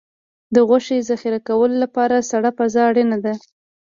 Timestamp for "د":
0.53-0.55